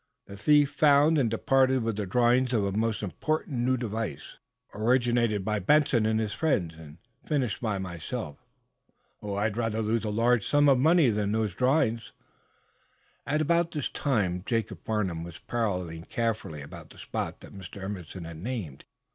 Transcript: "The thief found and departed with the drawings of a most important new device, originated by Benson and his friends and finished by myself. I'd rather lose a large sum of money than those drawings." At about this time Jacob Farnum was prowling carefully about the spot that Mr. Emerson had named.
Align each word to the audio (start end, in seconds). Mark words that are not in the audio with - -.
"The 0.25 0.35
thief 0.35 0.71
found 0.71 1.19
and 1.19 1.29
departed 1.29 1.83
with 1.83 1.95
the 1.95 2.07
drawings 2.07 2.53
of 2.53 2.63
a 2.65 2.71
most 2.71 3.03
important 3.03 3.59
new 3.59 3.77
device, 3.77 4.39
originated 4.73 5.45
by 5.45 5.59
Benson 5.59 6.07
and 6.07 6.19
his 6.19 6.33
friends 6.33 6.73
and 6.73 6.97
finished 7.23 7.61
by 7.61 7.77
myself. 7.77 8.39
I'd 9.23 9.55
rather 9.55 9.83
lose 9.83 10.03
a 10.03 10.09
large 10.09 10.43
sum 10.43 10.67
of 10.69 10.79
money 10.79 11.11
than 11.11 11.31
those 11.33 11.53
drawings." 11.53 12.13
At 13.27 13.43
about 13.43 13.73
this 13.73 13.89
time 13.89 14.41
Jacob 14.47 14.83
Farnum 14.85 15.23
was 15.23 15.37
prowling 15.37 16.05
carefully 16.05 16.63
about 16.63 16.89
the 16.89 16.97
spot 16.97 17.41
that 17.41 17.53
Mr. 17.53 17.83
Emerson 17.83 18.23
had 18.23 18.37
named. 18.37 18.85